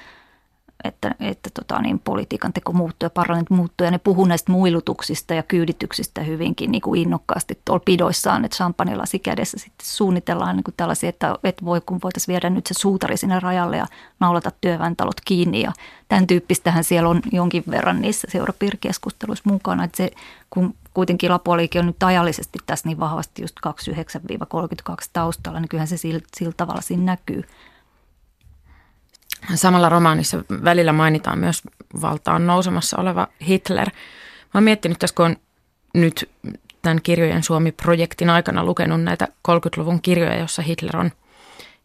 että, 0.87 1.15
että 1.21 1.51
tota, 1.55 1.83
niin 1.83 1.99
politiikan 1.99 2.53
teko 2.53 2.73
muuttuu 2.73 3.07
ja 3.07 3.11
parlamentti 3.11 3.55
muuttuu 3.55 3.85
ja 3.85 3.91
ne 3.91 3.99
puhuu 3.99 4.25
näistä 4.25 4.53
muilutuksista 4.53 5.35
ja 5.35 5.43
kyydityksistä 5.43 6.23
hyvinkin 6.23 6.73
niin 6.73 6.83
kuin 6.83 7.03
innokkaasti 7.03 7.59
tuolla 7.65 7.83
pidoissaan, 7.85 8.45
että 8.45 8.57
champagnelasi 8.57 9.19
kädessä 9.19 9.59
sitten 9.59 9.87
suunnitellaan 9.87 10.57
niin 10.57 10.65
kuin 10.65 10.75
tällaisia, 10.77 11.09
että, 11.09 11.39
että 11.45 11.65
voi, 11.65 11.81
kun 11.87 11.99
voitaisiin 12.03 12.33
viedä 12.33 12.51
nyt 12.51 12.67
se 12.67 12.75
suutari 12.79 13.17
sinne 13.17 13.41
rajalle 13.41 13.77
ja 13.77 13.87
naulata 14.21 14.51
työväentalot 14.61 15.21
kiinni 15.25 15.63
ja 15.63 15.73
tämän 16.09 16.27
tyyppistähän 16.27 16.85
siellä 16.85 17.09
on 17.09 17.21
jonkin 17.33 17.65
verran 17.71 18.01
niissä 18.01 18.29
seurapiirikeskusteluissa 18.31 19.51
mukana, 19.51 19.85
että 19.85 19.97
se, 19.97 20.11
kun 20.51 20.75
kuitenkin 20.95 21.31
Lapuoliike 21.31 21.79
on 21.79 21.87
nyt 21.87 22.03
ajallisesti 22.03 22.59
tässä 22.67 22.89
niin 22.89 23.01
vahvasti 23.01 23.43
just 23.43 23.57
29-32 24.93 24.93
taustalla, 25.13 25.61
niin 25.61 25.69
kyllähän 25.69 25.89
se 25.89 25.97
sillä, 25.97 26.21
sillä 26.37 26.53
tavalla 26.57 26.81
siinä 26.81 27.05
näkyy– 27.05 27.43
Samalla 29.55 29.89
romaanissa 29.89 30.45
välillä 30.65 30.93
mainitaan 30.93 31.39
myös 31.39 31.63
valtaan 32.01 32.47
nousemassa 32.47 32.97
oleva 33.01 33.29
Hitler. 33.49 33.89
Mä 33.89 34.51
oon 34.55 34.65
miettinyt 34.65 34.99
tässä, 34.99 35.17
kun 35.17 35.25
on 35.25 35.37
nyt 35.95 36.31
tämän 36.83 37.03
kirjojen 37.03 37.43
Suomi-projektin 37.43 38.31
aikana 38.31 38.65
lukenut 38.65 39.03
näitä 39.03 39.29
30-luvun 39.49 40.03
kirjoja, 40.03 40.39
jossa 40.39 40.63
Hitler 40.63 40.97
on 40.97 41.11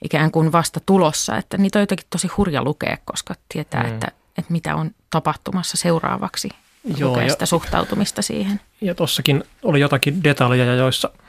ikään 0.03 0.31
kuin 0.31 0.51
vasta 0.51 0.79
tulossa, 0.86 1.38
että 1.38 1.58
niitä 1.58 1.79
on 1.79 1.84
jotenkin 1.84 2.08
tosi 2.10 2.27
hurja 2.27 2.63
lukea, 2.63 2.98
koska 3.05 3.36
tietää, 3.50 3.84
mm. 3.84 3.89
että, 3.89 4.08
että 4.38 4.51
mitä 4.53 4.75
on 4.75 4.91
tapahtumassa 5.10 5.77
seuraavaksi. 5.77 6.50
Joo, 6.98 7.10
lukea 7.10 7.29
sitä 7.29 7.43
ja, 7.43 7.48
suhtautumista 7.48 8.22
siihen. 8.22 8.60
Ja 8.81 8.96
tuossakin 8.96 9.43
oli 9.63 9.79
jotakin 9.79 10.24
detaljeja, 10.24 10.75
joissa– 10.75 11.10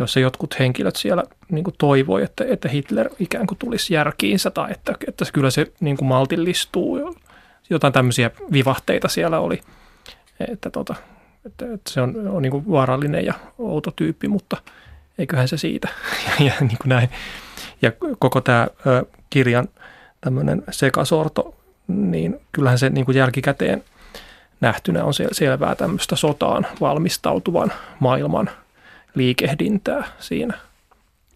jossa 0.00 0.20
jotkut 0.20 0.58
henkilöt 0.58 0.96
siellä 0.96 1.22
niin 1.50 1.64
kuin 1.64 1.74
toivoi, 1.78 2.22
että, 2.22 2.44
että 2.48 2.68
Hitler 2.68 3.10
ikään 3.18 3.46
kuin 3.46 3.58
tulisi 3.58 3.94
järkiinsä 3.94 4.50
tai 4.50 4.70
että, 4.72 4.94
että 5.08 5.24
kyllä 5.32 5.50
se 5.50 5.72
niin 5.80 5.96
kuin 5.96 6.08
maltillistuu. 6.08 7.16
Jotain 7.70 7.92
tämmöisiä 7.92 8.30
vivahteita 8.52 9.08
siellä 9.08 9.40
oli, 9.40 9.60
että, 10.48 10.70
tota, 10.70 10.94
että, 11.46 11.64
että 11.74 11.90
se 11.90 12.00
on, 12.00 12.28
on 12.28 12.42
niin 12.42 12.50
kuin 12.50 12.70
vaarallinen 12.70 13.24
ja 13.24 13.34
outo 13.58 13.90
tyyppi, 13.90 14.28
mutta 14.28 14.56
eiköhän 15.18 15.48
se 15.48 15.56
siitä. 15.56 15.88
ja, 16.38 16.46
ja 16.46 16.52
niin 16.60 16.78
kuin 16.78 16.88
näin. 16.88 17.10
Ja 17.82 17.92
koko 18.18 18.40
tämä 18.40 18.66
ö, 18.86 19.04
kirjan 19.30 19.68
tämmöinen 20.20 20.62
sekasorto, 20.70 21.54
niin 21.88 22.40
kyllähän 22.52 22.78
se 22.78 22.90
niin 22.90 23.04
kuin 23.04 23.16
jälkikäteen 23.16 23.84
nähtynä 24.60 25.04
on 25.04 25.12
selvää 25.32 25.74
tämmöistä 25.74 26.16
sotaan 26.16 26.66
valmistautuvan 26.80 27.72
maailman– 28.00 28.50
liikehdintää 29.14 30.04
siinä. 30.18 30.58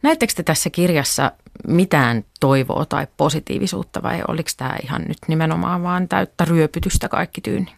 Näettekö 0.02 0.32
te 0.36 0.42
tässä 0.42 0.70
kirjassa 0.70 1.32
mitään 1.66 2.24
toivoa 2.40 2.86
tai 2.86 3.06
positiivisuutta 3.16 4.02
vai 4.02 4.22
oliko 4.28 4.50
tämä 4.56 4.76
ihan 4.82 5.02
nyt 5.08 5.18
nimenomaan 5.28 5.82
vaan 5.82 6.08
täyttä 6.08 6.44
ryöpytystä 6.44 7.08
kaikki 7.08 7.40
tyyni? 7.40 7.72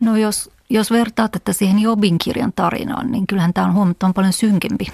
No 0.00 0.16
jos, 0.16 0.50
jos 0.70 0.90
vertaat 0.90 1.32
tätä 1.32 1.52
siihen 1.52 1.78
Jobin 1.78 2.18
kirjan 2.24 2.52
tarinaan, 2.56 3.12
niin 3.12 3.26
kyllähän 3.26 3.54
tämä 3.54 3.66
on 3.66 3.74
huomattavan 3.74 4.14
paljon 4.14 4.32
synkempi. 4.32 4.86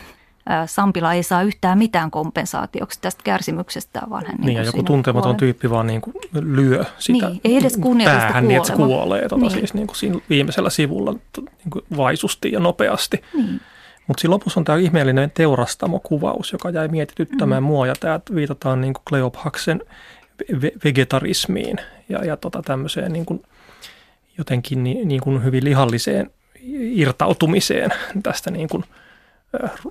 Sampila 0.67 1.13
ei 1.13 1.23
saa 1.23 1.43
yhtään 1.43 1.79
mitään 1.79 2.11
kompensaatioksi 2.11 2.99
tästä 3.01 3.23
kärsimyksestä, 3.25 4.03
vaan 4.11 4.27
hän... 4.27 4.37
Niin, 4.37 4.47
niin 4.47 4.57
ja 4.57 4.63
joku 4.63 4.83
tuntematon 4.83 5.23
kuolee. 5.23 5.39
tyyppi 5.39 5.71
vaan 5.71 5.87
niin 5.87 6.01
kuin 6.01 6.15
lyö 6.33 6.85
sitä 6.99 7.29
niin, 7.29 7.41
ei 7.45 7.57
edes 7.57 7.79
päähän 8.05 8.49
niin, 8.49 8.57
että 8.57 8.69
se 8.69 8.75
kuolee. 8.75 9.23
Tota, 9.23 9.37
niin. 9.37 9.51
Siis 9.51 9.75
niin 9.75 9.87
kuin 9.87 9.97
siinä 9.97 10.19
viimeisellä 10.31 10.71
sivulla 10.71 11.13
niin 11.13 11.71
kuin 11.71 11.85
vaisusti 11.97 12.53
ja 12.53 12.61
nopeasti. 12.61 13.23
Niin. 13.35 13.61
Mutta 14.13 14.21
siinä 14.21 14.33
lopussa 14.33 14.61
on 14.61 14.65
tämä 14.65 14.79
ihmeellinen 14.79 15.31
teurastamokuvaus, 15.31 16.53
joka 16.53 16.71
jäi 16.71 16.89
mietityttämään 16.89 17.63
mm. 17.63 17.67
mua, 17.67 17.87
ja 17.87 17.95
tämä 18.01 18.21
viitataan 18.35 18.81
niin 18.81 18.95
kuin 18.95 19.03
Kleophaksen 19.09 19.83
vegetarismiin 20.85 21.77
ja, 22.09 22.25
ja 22.25 22.37
tota 22.37 22.63
tämmöiseen 22.63 23.13
niin 23.13 23.27
kuin 23.27 23.43
jotenkin 24.39 24.85
niin, 24.85 25.09
niin 25.09 25.21
kuin 25.21 25.45
hyvin 25.45 25.65
lihalliseen 25.65 26.31
irtautumiseen 26.73 27.91
tästä 28.23 28.51
niin 28.51 28.69
kuin 28.69 28.85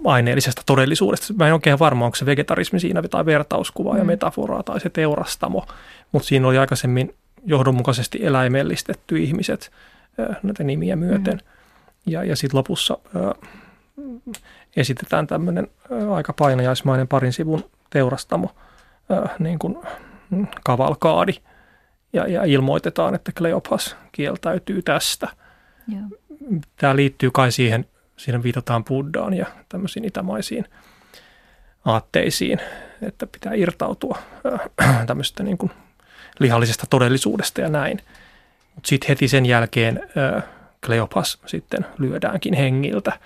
aineellisesta 0.06 0.62
todellisuudesta. 0.66 1.34
Mä 1.34 1.48
en 1.48 1.54
oikein 1.54 1.80
varma, 1.80 2.06
onko 2.06 2.16
se 2.16 2.26
vegetarismi 2.26 2.80
siinä 2.80 3.02
tai 3.02 3.26
vertauskuva 3.26 3.92
mm. 3.94 3.98
ja 3.98 4.04
metaforaa 4.04 4.64
tai 4.64 4.80
se 4.80 4.90
teurastamo, 4.90 5.66
mutta 6.12 6.28
siinä 6.28 6.48
oli 6.48 6.58
aikaisemmin 6.58 7.16
johdonmukaisesti 7.46 8.20
eläimellistetty 8.22 9.18
ihmiset 9.18 9.72
näitä 10.44 10.64
nimiä 10.64 10.96
myöten. 10.96 11.34
Mm. 11.34 11.42
Ja, 12.06 12.24
ja 12.24 12.36
sitten 12.36 12.58
lopussa 12.58 12.98
esitetään 14.76 15.28
tämmöinen 15.28 15.68
aika 16.14 16.34
painajaismainen 16.34 17.08
parin 17.08 17.34
sivun 17.34 17.70
teurastamo 17.90 18.56
niin 19.40 19.60
kuin 19.60 19.78
mm, 20.30 20.48
kavalkaadi 20.64 21.34
ja, 22.14 22.28
ja 22.28 22.44
ilmoitetaan, 22.44 23.16
että 23.16 23.32
Kleopas 23.38 23.96
kieltäytyy 24.12 24.82
tästä. 24.82 25.28
Joo. 25.88 26.02
Tämä 26.76 26.96
liittyy 26.96 27.32
kai 27.34 27.52
siihen, 27.52 27.86
siinä 28.18 28.44
viitataan 28.44 28.84
Buddhaan 28.84 29.34
ja 29.34 29.46
tämmöisiin 29.70 30.06
itämaisiin 30.06 30.66
aatteisiin, 31.86 32.60
että 33.02 33.28
pitää 33.28 33.54
irtautua 33.54 34.18
tämmöisestä 35.08 35.44
niin 35.44 35.58
kuin 35.58 35.72
lihallisesta 36.40 36.86
todellisuudesta 36.90 37.62
ja 37.62 37.70
näin. 37.70 38.00
Mutta 38.76 38.88
sitten 38.88 39.08
heti 39.08 39.28
sen 39.28 39.46
jälkeen 39.46 40.04
Kleopas 40.86 41.40
sitten 41.46 41.86
lyödäänkin 41.98 42.54
hengiltä– 42.54 43.12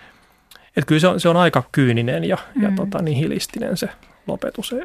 että 0.78 0.88
kyllä 0.88 1.00
se 1.00 1.08
on, 1.08 1.20
se 1.20 1.30
on 1.30 1.38
aika 1.38 1.64
kyyninen 1.72 2.24
ja, 2.24 2.38
mm. 2.56 2.64
ja 2.64 2.72
tota, 2.76 3.02
nihilistinen 3.02 3.78
se 3.78 3.90
lopetus. 4.28 4.76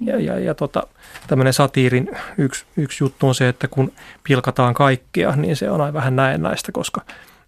Ja, 0.00 0.20
ja, 0.20 0.38
ja 0.38 0.54
tota, 0.54 0.86
tämmöinen 1.26 1.52
satiirin 1.52 2.10
yksi, 2.38 2.64
yksi 2.76 3.04
juttu 3.04 3.28
on 3.28 3.34
se, 3.34 3.48
että 3.48 3.68
kun 3.68 3.92
pilkataan 4.24 4.74
kaikkea, 4.74 5.36
niin 5.36 5.56
se 5.56 5.70
on 5.70 5.80
aina 5.80 5.92
vähän 5.92 6.16
näennäistä, 6.16 6.72
koska 6.72 7.00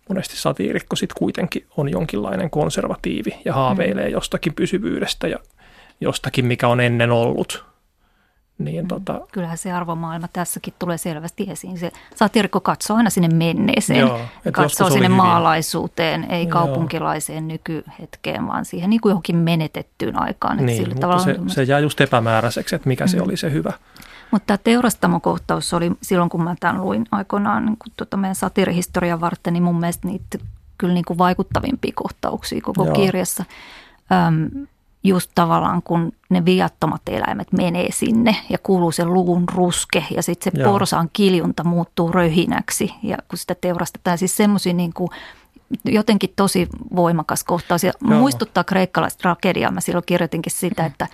monesti 0.08 0.36
satiirikko 0.36 0.96
sitten 0.96 1.18
kuitenkin 1.18 1.66
on 1.76 1.88
jonkinlainen 1.88 2.50
konservatiivi 2.50 3.30
ja 3.44 3.54
haaveilee 3.54 4.06
mm. 4.06 4.12
jostakin 4.12 4.54
pysyvyydestä 4.54 5.28
ja 5.28 5.38
jostakin, 6.00 6.46
mikä 6.46 6.68
on 6.68 6.80
ennen 6.80 7.10
ollut. 7.10 7.64
Niin, 8.58 8.84
Mm. 8.84 8.88
tota, 8.88 9.20
Kyllähän 9.32 9.58
se 9.58 9.72
arvomaailma 9.72 10.28
tässäkin 10.32 10.74
tulee 10.78 10.98
selvästi 10.98 11.46
esiin. 11.50 11.78
Se 11.78 11.92
satirikko 12.14 12.60
katsoo 12.60 12.96
aina 12.96 13.10
sinne 13.10 13.28
menneeseen, 13.28 14.00
Joo, 14.00 14.20
katsoo 14.52 14.90
sinne 14.90 15.04
hyvin. 15.06 15.16
maalaisuuteen, 15.16 16.24
ei 16.30 16.42
Joo. 16.42 16.50
kaupunkilaiseen 16.52 17.48
nykyhetkeen, 17.48 18.46
vaan 18.46 18.64
siihen 18.64 18.90
niin 18.90 19.00
kuin 19.00 19.10
johonkin 19.10 19.36
menetettyyn 19.36 20.22
aikaan. 20.22 20.56
Niin, 20.66 20.76
sillä 20.84 20.94
mutta 20.94 21.18
se, 21.18 21.36
on- 21.40 21.50
se 21.50 21.62
jää 21.62 21.78
just 21.78 22.00
epämääräiseksi, 22.00 22.74
että 22.76 22.88
mikä 22.88 23.04
mm. 23.04 23.08
se 23.08 23.22
oli 23.22 23.36
se 23.36 23.52
hyvä. 23.52 23.72
Mutta 24.30 24.46
tämä 24.46 24.58
teurastamokohtaus 24.64 25.74
oli 25.74 25.90
silloin, 26.02 26.30
kun 26.30 26.42
mä 26.44 26.54
tämän 26.60 26.80
luin 26.80 27.06
aikoinaan 27.10 27.66
niin 27.66 27.76
kuin 27.76 27.92
tuota 27.96 28.16
meidän 28.16 28.34
satirihistorian 28.34 29.20
varten, 29.20 29.52
niin 29.52 29.62
mun 29.62 29.80
mielestä 29.80 30.08
niitä 30.08 30.38
kyllä 30.78 30.94
niin 30.94 31.04
kuin 31.04 31.18
vaikuttavimpia 31.18 31.92
kohtauksia 31.94 32.60
koko. 32.62 32.84
Joo. 32.84 32.94
kirjassa. 32.94 33.44
Öm, 34.28 34.66
just 35.08 35.30
tavallaan, 35.34 35.82
kun 35.82 36.12
ne 36.30 36.44
viattomat 36.44 37.02
eläimet 37.06 37.52
menee 37.52 37.92
sinne 37.92 38.36
ja 38.50 38.58
kuuluu 38.58 38.92
se 38.92 39.04
luvun 39.04 39.44
ruske 39.54 40.04
ja 40.10 40.22
sitten 40.22 40.52
se 40.52 40.60
Joo. 40.60 40.72
porsaan 40.72 41.10
kiljunta 41.12 41.64
muuttuu 41.64 42.12
röhinäksi 42.12 42.94
ja 43.02 43.16
kun 43.28 43.38
sitä 43.38 43.54
teurastetaan. 43.54 44.18
Siis 44.18 44.36
semmoisia 44.36 44.72
niin 44.72 44.92
kuin 44.92 45.10
jotenkin 45.84 46.32
tosi 46.36 46.68
voimakas 46.96 47.44
kohtaus 47.44 47.84
ja 47.84 47.92
Joo. 48.10 48.18
muistuttaa 48.20 48.64
kreikkalaista 48.64 49.18
tragediaa. 49.18 49.70
Mä 49.70 49.80
silloin 49.80 50.04
kirjoitinkin 50.06 50.52
sitä, 50.52 50.84
että, 50.84 51.06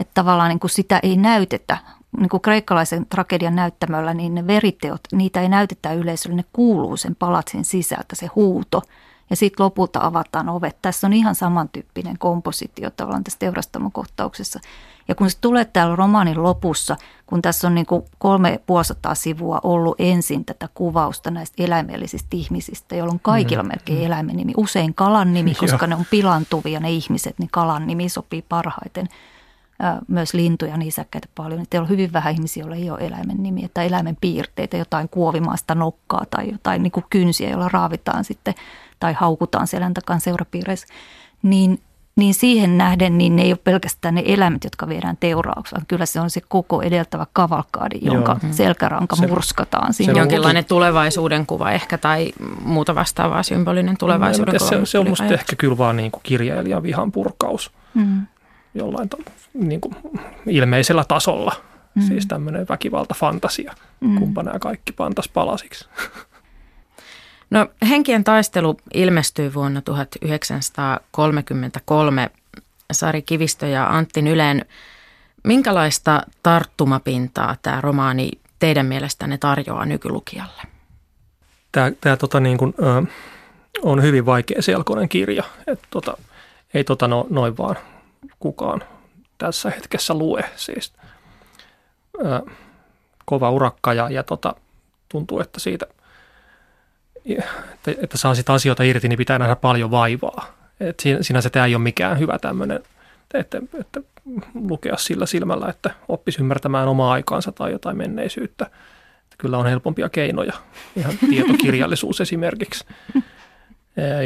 että 0.00 0.14
tavallaan 0.14 0.48
niin 0.48 0.60
kuin 0.60 0.70
sitä 0.70 1.00
ei 1.02 1.16
näytetä. 1.16 1.78
Niin 2.18 2.28
kuin 2.28 2.40
kreikkalaisen 2.40 3.06
tragedian 3.06 3.56
näyttämöllä, 3.56 4.14
niin 4.14 4.34
ne 4.34 4.46
veriteot, 4.46 5.00
niitä 5.12 5.40
ei 5.40 5.48
näytetä 5.48 5.92
yleisölle, 5.92 6.36
ne 6.36 6.44
kuuluu 6.52 6.96
sen 6.96 7.14
palatsin 7.14 7.64
sisältä, 7.64 8.16
se 8.16 8.26
huuto. 8.26 8.82
Ja 9.30 9.36
sitten 9.36 9.64
lopulta 9.64 10.00
avataan 10.02 10.48
ovet. 10.48 10.76
Tässä 10.82 11.06
on 11.06 11.12
ihan 11.12 11.34
samantyyppinen 11.34 12.18
kompositio 12.18 12.90
tavallaan 12.90 13.24
tässä 13.24 13.38
teurastamokohtauksessa. 13.38 14.60
Ja 15.08 15.14
kun 15.14 15.30
se 15.30 15.38
tulee 15.40 15.64
täällä 15.64 15.96
romaanin 15.96 16.42
lopussa, 16.42 16.96
kun 17.26 17.42
tässä 17.42 17.66
on 17.66 17.74
niin 17.74 17.86
kuin 17.86 18.02
kolme 18.18 18.60
vuosisataa 18.68 19.14
sivua 19.14 19.60
ollut 19.62 19.94
ensin 19.98 20.44
tätä 20.44 20.68
kuvausta 20.74 21.30
näistä 21.30 21.62
eläimellisistä 21.62 22.28
ihmisistä, 22.32 22.96
jolloin 22.96 23.20
kaikilla 23.20 23.62
melkein 23.62 24.02
eläimen 24.02 24.36
nimi, 24.36 24.52
usein 24.56 24.94
kalan 24.94 25.34
nimi, 25.34 25.54
koska 25.60 25.86
Joo. 25.86 25.86
ne 25.86 25.94
on 25.94 26.06
pilantuvia 26.10 26.80
ne 26.80 26.90
ihmiset, 26.90 27.38
niin 27.38 27.50
kalan 27.52 27.86
nimi 27.86 28.08
sopii 28.08 28.42
parhaiten. 28.42 29.08
Myös 30.08 30.34
lintuja, 30.34 30.76
nisäkkäitä 30.76 31.28
paljon. 31.34 31.64
Teillä 31.70 31.84
on 31.84 31.88
hyvin 31.88 32.12
vähän 32.12 32.32
ihmisiä, 32.34 32.60
joilla 32.60 32.76
ei 32.76 32.90
ole 32.90 32.98
eläimen 33.00 33.42
nimiä 33.42 33.68
tai 33.74 33.86
eläimen 33.86 34.16
piirteitä, 34.20 34.76
jotain 34.76 35.08
kuovimaista 35.08 35.74
nokkaa 35.74 36.24
tai 36.30 36.50
jotain 36.52 36.82
niin 36.82 36.90
kuin 36.90 37.04
kynsiä, 37.10 37.50
joilla 37.50 37.68
raavitaan 37.72 38.24
sitten 38.24 38.54
tai 39.00 39.12
haukutaan 39.12 39.66
selän 39.66 39.94
takan 39.94 40.20
seurapiireissä. 40.20 40.86
Niin, 41.42 41.80
niin 42.16 42.34
siihen 42.34 42.78
nähden 42.78 43.18
niin 43.18 43.36
ne 43.36 43.42
ei 43.42 43.52
ole 43.52 43.58
pelkästään 43.64 44.14
ne 44.14 44.22
eläimet, 44.26 44.64
jotka 44.64 44.88
viedään 44.88 45.16
teuraukseen, 45.20 45.80
vaan 45.80 45.86
kyllä 45.86 46.06
se 46.06 46.20
on 46.20 46.30
se 46.30 46.40
koko 46.48 46.82
edeltävä 46.82 47.26
kavalkaadi, 47.32 47.98
jonka 48.02 48.36
Joo. 48.42 48.52
selkäranka 48.52 49.16
Se- 49.16 49.26
murskataan 49.26 49.94
siinä. 49.94 50.12
se- 50.12 50.18
Jonkinlainen 50.18 50.64
tulevaisuuden 50.64 51.46
kuva 51.46 51.70
ehkä 51.70 51.98
tai 51.98 52.32
muuta 52.64 52.94
vastaavaa 52.94 53.42
symbolinen 53.42 53.96
tulevaisuuden 53.98 54.54
En 54.54 54.58
kuva. 54.58 54.70
se, 54.70 54.86
se 54.86 54.98
on 54.98 55.08
musta 55.08 55.24
ajatus. 55.24 55.40
ehkä 55.40 55.56
kyllä 55.56 55.78
vaan 55.78 55.96
niin 55.96 56.10
kuin 56.10 56.20
kirjailijan 56.22 56.82
vihan 56.82 57.12
purkaus 57.12 57.70
Mm. 57.94 58.26
Jollain 58.74 59.08
ta- 59.08 59.16
niin 59.54 59.80
kuin 59.80 59.96
ilmeisellä 60.46 61.04
tasolla. 61.08 61.52
Mm. 61.94 62.02
Siis 62.02 62.26
tämmöinen 62.26 62.66
väkivaltafantasia, 62.68 63.74
Mm. 64.00 64.10
mm. 64.10 64.18
kumpa 64.18 64.42
nämä 64.42 64.58
kaikki 64.58 64.92
pantas 64.92 65.28
palasiksi. 65.28 65.88
No, 67.50 67.66
Henkien 67.88 68.24
taistelu 68.24 68.76
ilmestyi 68.94 69.54
vuonna 69.54 69.82
1933. 69.82 72.30
Sari 72.92 73.22
Kivistö 73.22 73.66
ja 73.66 73.86
Antti 73.86 74.22
Nylen. 74.22 74.64
Minkälaista 75.44 76.22
tarttumapintaa 76.42 77.56
tämä 77.62 77.80
romaani 77.80 78.30
teidän 78.58 78.86
mielestänne 78.86 79.38
tarjoaa 79.38 79.86
nykylukijalle? 79.86 80.62
Tämä, 81.72 81.92
tämä 82.00 82.16
tota 82.16 82.40
niin 82.40 82.58
kuin, 82.58 82.74
ö, 82.78 83.02
on 83.82 84.02
hyvin 84.02 84.26
vaikea 84.26 84.62
selkoinen 84.62 85.08
kirja. 85.08 85.44
Et 85.66 85.80
tota, 85.90 86.16
ei 86.74 86.84
tota 86.84 87.08
no, 87.08 87.26
noin 87.30 87.56
vaan 87.58 87.76
kukaan 88.40 88.82
tässä 89.38 89.70
hetkessä 89.70 90.14
lue. 90.14 90.44
Siis, 90.56 90.92
ö, 92.24 92.40
kova 93.24 93.50
urakka 93.50 93.94
ja, 93.94 94.10
ja 94.10 94.22
tota, 94.22 94.54
tuntuu, 95.08 95.40
että 95.40 95.60
siitä, 95.60 95.86
että, 97.24 98.02
että 98.02 98.18
saa 98.18 98.34
sitä 98.34 98.52
asioita 98.52 98.82
irti, 98.82 99.08
niin 99.08 99.16
pitää 99.16 99.38
nähdä 99.38 99.56
paljon 99.56 99.90
vaivaa. 99.90 100.54
Et 100.80 101.00
siinä, 101.00 101.22
sinänsä 101.22 101.50
tämä 101.50 101.66
ei 101.66 101.74
ole 101.74 101.82
mikään 101.82 102.18
hyvä 102.18 102.38
tämmöinen, 102.38 102.80
että, 103.34 103.62
että 103.80 104.00
lukea 104.54 104.96
sillä 104.96 105.26
silmällä, 105.26 105.68
että 105.68 105.90
oppisi 106.08 106.40
ymmärtämään 106.40 106.88
omaa 106.88 107.12
aikaansa 107.12 107.52
tai 107.52 107.72
jotain 107.72 107.96
menneisyyttä. 107.96 108.64
Että 108.64 109.36
kyllä 109.38 109.58
on 109.58 109.66
helpompia 109.66 110.08
keinoja, 110.08 110.52
ihan 110.96 111.18
tietokirjallisuus 111.30 112.20
esimerkiksi. 112.20 112.84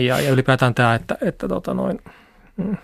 Ja, 0.06 0.20
ja 0.20 0.30
ylipäätään 0.30 0.74
tämä, 0.74 0.94
että, 0.94 1.18
että 1.20 1.48
tota 1.48 1.74
noin, 1.74 2.00
mm, 2.56 2.76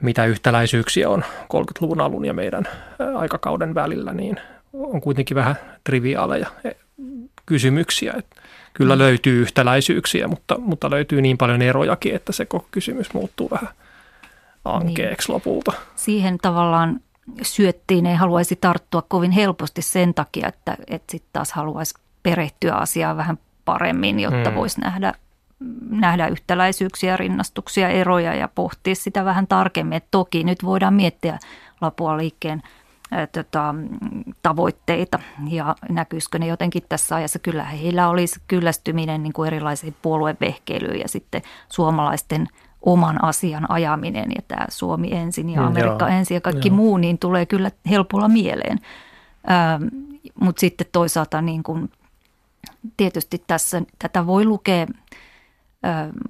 mitä 0.00 0.24
yhtäläisyyksiä 0.24 1.10
on 1.10 1.24
30-luvun 1.42 2.00
alun 2.00 2.24
ja 2.24 2.34
meidän 2.34 2.68
aikakauden 3.16 3.74
välillä, 3.74 4.12
niin 4.12 4.40
on 4.72 5.00
kuitenkin 5.00 5.34
vähän 5.34 5.56
triviaaleja 5.84 6.46
eh, 6.64 6.74
kysymyksiä. 7.46 8.14
Että 8.16 8.36
kyllä 8.74 8.98
löytyy 8.98 9.42
yhtäläisyyksiä, 9.42 10.28
mutta, 10.28 10.58
mutta 10.58 10.90
löytyy 10.90 11.22
niin 11.22 11.38
paljon 11.38 11.62
erojakin, 11.62 12.14
että 12.14 12.32
se 12.32 12.44
koko 12.44 12.66
kysymys 12.70 13.14
muuttuu 13.14 13.50
vähän 13.50 13.68
ankeeksi 14.64 15.32
lopulta. 15.32 15.72
siihen 15.96 16.38
tavallaan 16.38 17.00
syöttiin, 17.42 18.06
ei 18.06 18.14
haluaisi 18.14 18.56
tarttua 18.56 19.02
kovin 19.02 19.30
helposti 19.30 19.82
sen 19.82 20.14
takia, 20.14 20.48
että, 20.48 20.76
että 20.86 21.10
sitten 21.12 21.30
taas 21.32 21.52
haluaisi 21.52 21.94
perehtyä 22.22 22.74
asiaan 22.74 23.16
vähän 23.16 23.38
paremmin, 23.64 24.20
jotta 24.20 24.50
Mm. 24.50 24.56
voisi 24.56 24.80
nähdä, 24.80 25.14
nähdä 25.90 26.26
yhtäläisyyksiä, 26.28 27.16
rinnastuksia, 27.16 27.88
eroja 27.88 28.34
ja 28.34 28.48
pohtia 28.54 28.94
sitä 28.94 29.24
vähän 29.24 29.46
tarkemmin. 29.46 29.96
Et 29.96 30.06
toki 30.10 30.44
nyt 30.44 30.64
voidaan 30.64 30.94
miettiä 30.94 31.38
Lapua 31.80 32.16
liikkeen 32.16 32.62
tota, 33.32 33.74
tavoitteita 34.42 35.18
ja 35.48 35.76
näkyisikö 35.88 36.38
ne 36.38 36.46
jotenkin 36.46 36.82
tässä 36.88 37.16
ajassa. 37.16 37.38
Kyllä 37.38 37.64
heillä 37.64 38.08
olisi 38.08 38.40
kyllästyminen 38.48 39.22
niin 39.22 39.32
kuin 39.32 39.46
erilaisiin 39.46 39.96
puoluevehkeilyyn 40.02 41.00
ja 41.00 41.08
sitten 41.08 41.42
suomalaisten 41.68 42.48
oman 42.82 43.24
asian 43.24 43.70
ajaminen 43.70 44.30
ja 44.36 44.42
tämä 44.48 44.66
Suomi 44.68 45.12
ensin 45.12 45.50
ja 45.50 45.60
Mm, 45.60 45.66
Amerikka 45.66 46.08
joo. 46.08 46.18
ensin 46.18 46.34
ja 46.34 46.40
kaikki 46.40 46.68
Joo. 46.68 46.76
muu, 46.76 46.96
niin 46.96 47.18
tulee 47.18 47.46
kyllä 47.46 47.70
helpolla 47.90 48.28
mieleen. 48.28 48.78
Ähm, 49.50 49.82
Mutta 50.40 50.60
sitten 50.60 50.86
toisaalta 50.92 51.42
niin 51.42 51.62
kuin, 51.62 51.90
tietysti 52.96 53.42
tässä 53.46 53.82
tätä 53.98 54.26
voi 54.26 54.44
lukea 54.44 54.86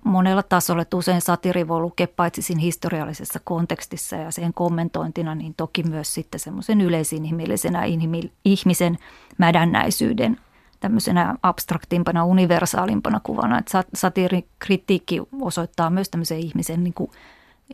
monella 0.04 0.42
tasolla, 0.42 0.82
että 0.82 0.96
usein 0.96 1.20
satiri 1.20 1.68
voi 1.68 1.80
lukea 1.80 2.06
paitsi 2.16 2.42
siinä 2.42 2.60
historiallisessa 2.60 3.40
kontekstissa 3.44 4.16
ja 4.16 4.30
sen 4.30 4.54
kommentointina, 4.54 5.34
niin 5.34 5.54
toki 5.56 5.82
myös 5.82 6.14
sitten 6.14 6.40
semmoisen 6.40 6.80
yleisinhimillisenä 6.80 7.82
inhimi- 7.82 8.30
ihmisen 8.44 8.98
mädännäisyyden 9.38 10.36
tämmöisenä 10.80 11.34
abstraktimpana, 11.42 12.24
universaalimpana 12.24 13.20
kuvana. 13.22 13.58
Että 13.58 13.78
sat- 13.78 13.88
satiirikritiikki 13.94 15.22
osoittaa 15.40 15.90
myös 15.90 16.08
tämmöisen 16.08 16.38
ihmisen 16.38 16.84
niin 16.84 16.94
kuin 16.94 17.10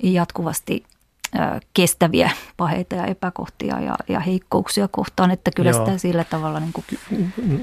jatkuvasti 0.02 0.84
kestäviä 1.74 2.30
paheita 2.56 2.94
ja 2.94 3.06
epäkohtia 3.06 3.80
ja, 3.80 3.94
ja 4.08 4.20
heikkouksia 4.20 4.88
kohtaan, 4.88 5.30
että 5.30 5.50
kyllä 5.56 5.70
Joo. 5.70 5.84
sitä 5.86 5.98
sillä 5.98 6.24
tavalla 6.24 6.60
niin 6.60 6.72
kuin, 6.72 6.84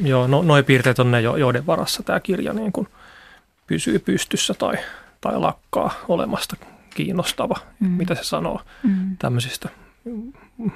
Joo, 0.02 0.28
no, 0.28 0.42
noin 0.42 0.66
piirteet 0.66 1.00
on 1.00 1.12
ne, 1.12 1.22
jo- 1.22 1.36
joiden 1.36 1.66
varassa 1.66 2.04
tämä 2.04 2.20
kirja 2.20 2.54
niin 2.54 2.72
kuin 2.72 2.88
pysyy 3.68 4.00
pystyssä 4.00 4.54
tai, 4.54 4.76
tai 5.22 5.40
lakkaa 5.40 5.92
olemasta 6.08 6.56
kiinnostava, 6.96 7.56
Mm. 7.80 7.88
mitä 7.88 8.16
se 8.16 8.24
sanoo 8.24 8.62
mm, 8.84 9.18
tämmöisistä 9.18 9.70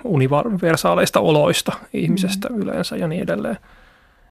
universaaleista 0.04 1.20
oloista 1.20 1.72
ihmisestä 1.94 2.50
mm. 2.50 2.62
yleensä 2.62 2.98
ja 2.98 3.08
niin 3.08 3.24
edelleen. 3.24 3.58